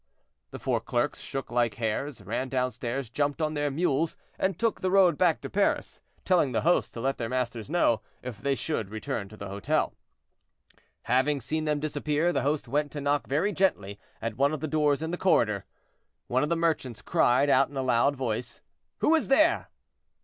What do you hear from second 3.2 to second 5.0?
on their mules, and took the